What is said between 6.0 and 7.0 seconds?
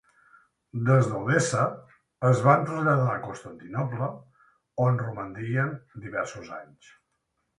diversos anys.